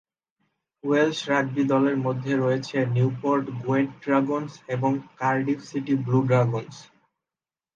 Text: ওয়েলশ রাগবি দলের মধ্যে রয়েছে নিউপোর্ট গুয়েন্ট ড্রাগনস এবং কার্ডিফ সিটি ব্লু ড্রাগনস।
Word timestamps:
ওয়েলশ 0.83 1.19
রাগবি 1.31 1.63
দলের 1.71 1.97
মধ্যে 2.05 2.31
রয়েছে 2.35 2.77
নিউপোর্ট 2.95 3.45
গুয়েন্ট 3.61 3.91
ড্রাগনস 4.03 4.53
এবং 4.75 4.91
কার্ডিফ 5.19 5.59
সিটি 5.69 5.93
ব্লু 6.05 6.19
ড্রাগনস। 6.29 6.75